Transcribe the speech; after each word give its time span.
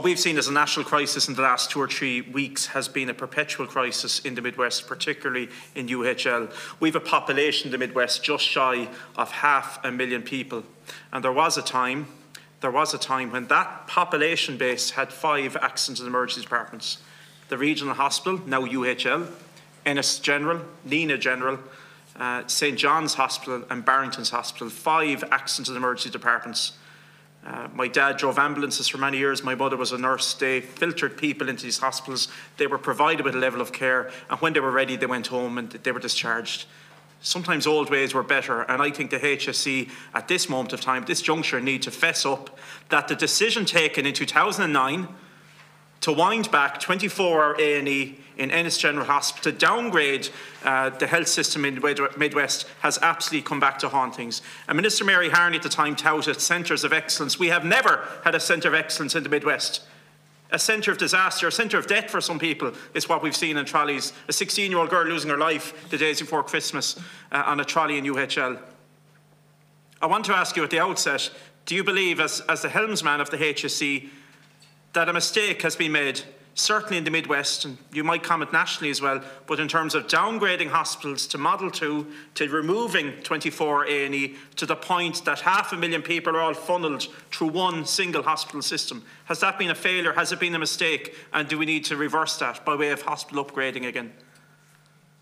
What 0.00 0.06
we've 0.06 0.18
seen 0.18 0.38
as 0.38 0.48
a 0.48 0.52
national 0.52 0.86
crisis 0.86 1.28
in 1.28 1.34
the 1.34 1.42
last 1.42 1.70
two 1.70 1.78
or 1.78 1.86
three 1.86 2.22
weeks 2.22 2.64
has 2.68 2.88
been 2.88 3.10
a 3.10 3.12
perpetual 3.12 3.66
crisis 3.66 4.20
in 4.20 4.34
the 4.34 4.40
Midwest, 4.40 4.86
particularly 4.86 5.50
in 5.74 5.88
UHL. 5.88 6.50
We 6.80 6.88
have 6.88 6.96
a 6.96 7.00
population 7.00 7.66
in 7.66 7.72
the 7.72 7.76
Midwest 7.76 8.24
just 8.24 8.42
shy 8.42 8.88
of 9.18 9.30
half 9.30 9.78
a 9.84 9.92
million 9.92 10.22
people. 10.22 10.64
And 11.12 11.22
there 11.22 11.34
was 11.34 11.58
a 11.58 11.62
time, 11.62 12.06
there 12.62 12.70
was 12.70 12.94
a 12.94 12.98
time 12.98 13.30
when 13.30 13.48
that 13.48 13.88
population 13.88 14.56
base 14.56 14.88
had 14.88 15.12
five 15.12 15.54
accidents 15.56 16.00
and 16.00 16.08
emergency 16.08 16.40
departments. 16.40 17.02
The 17.50 17.58
regional 17.58 17.92
hospital, 17.92 18.40
now 18.46 18.62
UHL, 18.62 19.30
Ennis 19.84 20.18
General, 20.18 20.62
Nenagh 20.88 21.20
General, 21.20 21.58
uh, 22.16 22.46
St 22.46 22.78
John's 22.78 23.12
Hospital 23.12 23.64
and 23.68 23.84
Barrington's 23.84 24.30
Hospital, 24.30 24.70
five 24.70 25.22
accidents 25.30 25.68
and 25.68 25.76
emergency 25.76 26.08
departments 26.08 26.72
uh, 27.46 27.68
my 27.74 27.88
dad 27.88 28.18
drove 28.18 28.38
ambulances 28.38 28.88
for 28.88 28.98
many 28.98 29.16
years. 29.16 29.42
My 29.42 29.54
mother 29.54 29.76
was 29.76 29.92
a 29.92 29.98
nurse. 29.98 30.34
They 30.34 30.60
filtered 30.60 31.16
people 31.16 31.48
into 31.48 31.64
these 31.64 31.78
hospitals. 31.78 32.28
They 32.58 32.66
were 32.66 32.78
provided 32.78 33.24
with 33.24 33.34
a 33.34 33.38
level 33.38 33.60
of 33.60 33.72
care, 33.72 34.10
and 34.28 34.38
when 34.40 34.52
they 34.52 34.60
were 34.60 34.70
ready, 34.70 34.96
they 34.96 35.06
went 35.06 35.28
home 35.28 35.56
and 35.56 35.70
they 35.70 35.92
were 35.92 36.00
discharged. 36.00 36.66
Sometimes 37.22 37.66
old 37.66 37.90
ways 37.90 38.14
were 38.14 38.22
better, 38.22 38.62
and 38.62 38.80
I 38.80 38.90
think 38.90 39.10
the 39.10 39.18
HSE 39.18 39.90
at 40.14 40.28
this 40.28 40.48
moment 40.48 40.72
of 40.72 40.80
time, 40.80 41.04
this 41.04 41.20
juncture, 41.20 41.60
need 41.60 41.82
to 41.82 41.90
fess 41.90 42.24
up 42.24 42.58
that 42.88 43.08
the 43.08 43.14
decision 43.14 43.64
taken 43.64 44.06
in 44.06 44.14
2009 44.14 45.08
to 46.00 46.12
wind 46.12 46.50
back 46.50 46.80
24-hour 46.80 47.56
A&E 47.58 48.18
in 48.38 48.50
Ennis 48.50 48.78
General 48.78 49.04
Hospital 49.04 49.52
to 49.52 49.58
downgrade 49.58 50.30
uh, 50.64 50.90
the 50.90 51.06
health 51.06 51.28
system 51.28 51.64
in 51.66 51.74
the 51.74 52.10
Midwest 52.16 52.66
has 52.80 52.98
absolutely 53.02 53.46
come 53.46 53.60
back 53.60 53.78
to 53.80 53.88
hauntings. 53.88 54.40
And 54.66 54.76
Minister 54.76 55.04
Mary 55.04 55.28
Harney 55.28 55.58
at 55.58 55.62
the 55.62 55.68
time 55.68 55.94
touted 55.94 56.40
centres 56.40 56.82
of 56.84 56.92
excellence. 56.94 57.38
We 57.38 57.48
have 57.48 57.64
never 57.64 58.08
had 58.24 58.34
a 58.34 58.40
centre 58.40 58.68
of 58.68 58.74
excellence 58.74 59.14
in 59.14 59.22
the 59.22 59.28
Midwest. 59.28 59.82
A 60.52 60.58
centre 60.58 60.90
of 60.90 60.98
disaster, 60.98 61.46
a 61.46 61.52
centre 61.52 61.78
of 61.78 61.86
death 61.86 62.10
for 62.10 62.20
some 62.20 62.38
people 62.38 62.72
is 62.94 63.08
what 63.08 63.22
we've 63.22 63.36
seen 63.36 63.56
in 63.56 63.64
trolleys. 63.66 64.12
A 64.26 64.32
16-year-old 64.32 64.90
girl 64.90 65.06
losing 65.06 65.30
her 65.30 65.36
life 65.36 65.90
the 65.90 65.98
days 65.98 66.20
before 66.20 66.42
Christmas 66.42 66.98
uh, 67.30 67.42
on 67.46 67.60
a 67.60 67.64
trolley 67.64 67.98
in 67.98 68.04
UHL. 68.04 68.58
I 70.02 70.06
want 70.06 70.24
to 70.24 70.34
ask 70.34 70.56
you 70.56 70.64
at 70.64 70.70
the 70.70 70.80
outset, 70.80 71.30
do 71.66 71.74
you 71.74 71.84
believe, 71.84 72.20
as, 72.20 72.40
as 72.48 72.62
the 72.62 72.70
helmsman 72.70 73.20
of 73.20 73.30
the 73.30 73.36
HSE, 73.36 74.08
that 74.92 75.08
a 75.08 75.12
mistake 75.12 75.62
has 75.62 75.76
been 75.76 75.92
made, 75.92 76.20
certainly 76.54 76.98
in 76.98 77.04
the 77.04 77.10
Midwest, 77.10 77.64
and 77.64 77.78
you 77.92 78.02
might 78.02 78.22
comment 78.22 78.52
nationally 78.52 78.90
as 78.90 79.00
well, 79.00 79.22
but 79.46 79.60
in 79.60 79.68
terms 79.68 79.94
of 79.94 80.06
downgrading 80.06 80.68
hospitals 80.68 81.26
to 81.28 81.38
Model 81.38 81.70
2, 81.70 82.06
to 82.34 82.48
removing 82.48 83.12
24 83.22 83.86
A&E, 83.86 84.36
to 84.56 84.66
the 84.66 84.76
point 84.76 85.24
that 85.24 85.40
half 85.40 85.72
a 85.72 85.76
million 85.76 86.02
people 86.02 86.36
are 86.36 86.40
all 86.40 86.54
funnelled 86.54 87.08
through 87.30 87.48
one 87.48 87.84
single 87.84 88.22
hospital 88.22 88.62
system. 88.62 89.04
Has 89.24 89.40
that 89.40 89.58
been 89.58 89.70
a 89.70 89.74
failure? 89.74 90.12
Has 90.12 90.32
it 90.32 90.40
been 90.40 90.54
a 90.54 90.58
mistake? 90.58 91.14
And 91.32 91.48
do 91.48 91.58
we 91.58 91.66
need 91.66 91.84
to 91.86 91.96
reverse 91.96 92.38
that 92.38 92.64
by 92.64 92.74
way 92.74 92.90
of 92.90 93.02
hospital 93.02 93.44
upgrading 93.44 93.86
again? 93.86 94.12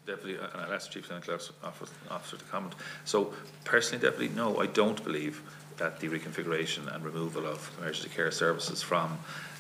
Deputy, 0.07 0.39
uh, 0.39 0.47
and 0.55 0.63
I'll 0.63 0.73
ask 0.73 0.87
the 0.87 0.95
Chief 0.95 1.09
Clinical 1.09 1.35
Officer 1.35 2.37
to 2.39 2.45
comment. 2.45 2.75
So, 3.05 3.35
personally, 3.65 4.03
Deputy, 4.03 4.35
no, 4.35 4.59
I 4.59 4.65
don't 4.65 5.05
believe 5.05 5.43
that 5.77 6.01
the 6.01 6.09
reconfiguration 6.09 6.93
and 6.93 7.05
removal 7.05 7.47
of 7.47 7.71
emergency 7.79 8.09
care 8.09 8.31
services 8.31 8.83
from 8.83 9.19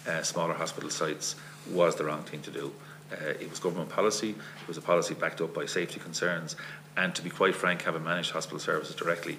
uh, 0.09 0.23
smaller 0.23 0.55
hospital 0.55 0.91
sites 0.91 1.37
was 1.71 1.97
the 1.97 2.05
wrong 2.05 2.23
thing 2.23 2.41
to 2.43 2.51
do. 2.51 2.73
Uh, 3.13 3.31
it 3.41 3.49
was 3.49 3.59
government 3.59 3.91
policy, 3.91 4.31
it 4.31 4.69
was 4.69 4.77
a 4.77 4.83
policy 4.83 5.15
backed 5.15 5.41
up 5.41 5.55
by 5.55 5.67
safety 5.67 6.01
concerns, 6.01 6.57
and 6.97 7.15
to 7.15 7.23
be 7.23 7.31
quite 7.31 7.55
frank, 7.55 7.83
having 7.83 8.05
managed 8.05 8.33
hospital 8.33 8.59
services 8.59 8.95
directly, 8.95 9.39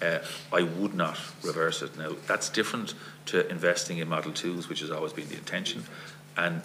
uh, 0.00 0.18
I 0.52 0.62
would 0.62 0.94
not 0.94 1.18
reverse 1.42 1.82
it. 1.82 1.98
Now, 1.98 2.12
that's 2.26 2.48
different 2.48 2.94
to 3.26 3.46
investing 3.48 3.98
in 3.98 4.08
Model 4.08 4.32
2s, 4.32 4.68
which 4.68 4.80
has 4.80 4.90
always 4.90 5.12
been 5.12 5.28
the 5.28 5.36
intention, 5.36 5.84
and 6.36 6.62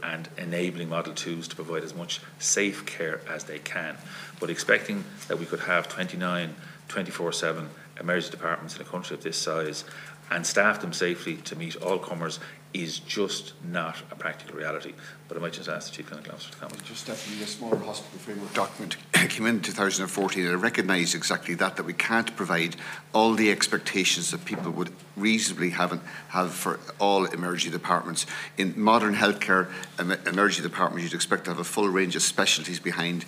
and 0.00 0.28
enabling 0.38 0.88
Model 0.88 1.12
2s 1.12 1.48
to 1.48 1.56
provide 1.56 1.82
as 1.82 1.92
much 1.92 2.20
safe 2.38 2.86
care 2.86 3.20
as 3.28 3.44
they 3.44 3.58
can. 3.58 3.96
But 4.38 4.48
expecting 4.48 5.04
that 5.26 5.40
we 5.40 5.44
could 5.44 5.60
have 5.60 5.88
29, 5.88 6.54
24 6.86 7.32
7 7.32 7.68
emergency 8.00 8.30
departments 8.30 8.76
in 8.76 8.82
a 8.82 8.84
country 8.84 9.16
of 9.16 9.24
this 9.24 9.36
size 9.36 9.84
and 10.30 10.46
staff 10.46 10.80
them 10.80 10.92
safely 10.92 11.36
to 11.36 11.56
meet 11.56 11.76
all 11.76 11.98
comers 11.98 12.38
is 12.74 12.98
just 12.98 13.54
not 13.64 13.96
a 14.10 14.14
practical 14.14 14.56
reality. 14.56 14.92
But 15.26 15.36
I 15.36 15.40
might 15.40 15.52
just 15.52 15.68
ask 15.68 15.90
the 15.90 15.96
Chief 15.96 16.06
Clinical 16.06 16.32
Officer 16.32 16.52
to 16.52 16.56
comment. 16.58 16.84
Just 16.84 17.06
definitely 17.06 17.44
a 17.44 17.46
smaller 17.46 17.76
hospital 17.76 18.18
framework 18.18 18.52
document 18.54 18.96
came 19.28 19.46
in 19.46 19.60
2014 19.60 20.44
and 20.44 20.52
it 20.52 20.56
recognised 20.56 21.14
exactly 21.14 21.54
that, 21.54 21.76
that 21.76 21.84
we 21.84 21.92
can't 21.92 22.34
provide 22.36 22.76
all 23.12 23.34
the 23.34 23.50
expectations 23.50 24.30
that 24.30 24.44
people 24.44 24.70
would 24.72 24.90
reasonably 25.16 25.70
have, 25.70 26.00
have 26.28 26.52
for 26.52 26.78
all 26.98 27.24
emergency 27.26 27.70
departments. 27.70 28.26
In 28.56 28.74
modern 28.76 29.14
healthcare 29.14 29.70
emergency 29.98 30.62
departments, 30.62 31.04
you'd 31.04 31.14
expect 31.14 31.44
to 31.44 31.50
have 31.50 31.58
a 31.58 31.64
full 31.64 31.88
range 31.88 32.16
of 32.16 32.22
specialties 32.22 32.80
behind, 32.80 33.24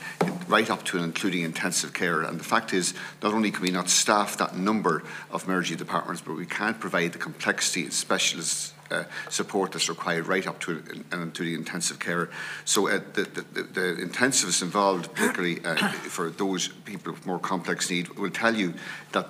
right 0.49 0.71
up 0.71 0.85
to 0.85 0.97
and 0.97 1.05
including 1.05 1.43
intensive 1.43 1.93
care. 1.93 2.23
And 2.23 2.39
the 2.39 2.45
fact 2.45 2.73
is, 2.73 2.95
not 3.23 3.35
only 3.35 3.51
can 3.51 3.63
we 3.63 3.71
not 3.71 3.91
staff 3.91 4.39
that 4.39 4.57
number 4.57 5.03
of 5.31 5.45
emergency 5.45 5.77
departments, 5.77 6.23
but 6.23 6.37
we 6.37 6.47
can't 6.47 6.79
provide 6.79 7.13
the 7.13 7.19
complexity 7.19 7.85
and 7.85 7.93
specialists 7.93 8.73
uh, 8.91 9.05
support 9.29 9.73
that's 9.73 9.89
required 9.89 10.27
right 10.27 10.47
up 10.47 10.61
to 10.61 10.83
and 11.13 11.35
to 11.35 11.45
the 11.45 11.55
intensive 11.55 11.99
care. 11.99 12.31
So 12.65 12.89
uh, 12.89 13.01
the, 13.15 13.23
the, 13.23 13.63
the, 13.63 14.63
involved, 14.63 15.15
particularly 15.15 15.65
uh, 15.65 15.77
for 15.93 16.31
those 16.31 16.69
people 16.69 17.13
with 17.13 17.27
more 17.27 17.39
complex 17.39 17.91
need, 17.91 18.09
will 18.11 18.31
tell 18.31 18.55
you 18.55 18.75
that 19.13 19.27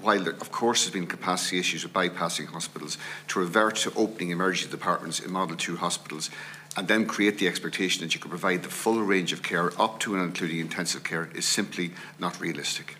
while 0.00 0.22
there, 0.22 0.32
of 0.34 0.50
course 0.50 0.84
there's 0.84 0.92
been 0.92 1.06
capacity 1.06 1.58
issues 1.58 1.82
with 1.82 1.92
bypassing 1.92 2.46
hospitals, 2.46 2.98
to 3.28 3.38
revert 3.38 3.76
to 3.76 3.92
opening 3.94 4.30
emergency 4.30 4.70
departments 4.70 5.20
in 5.20 5.30
Model 5.30 5.56
2 5.56 5.76
hospitals 5.76 6.30
and 6.76 6.88
then 6.88 7.04
create 7.04 7.38
the 7.38 7.48
expectation 7.48 8.02
that 8.02 8.14
you 8.14 8.20
could 8.20 8.30
provide 8.30 8.62
the 8.62 8.68
full 8.68 9.02
range 9.02 9.32
of 9.32 9.42
care 9.42 9.72
up 9.80 9.98
to 10.00 10.14
and 10.14 10.24
including 10.24 10.58
intensive 10.58 11.02
care 11.02 11.28
is 11.34 11.44
simply 11.44 11.90
not 12.18 12.40
realistic. 12.40 12.96